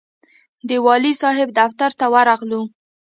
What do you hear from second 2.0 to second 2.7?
ورغلو.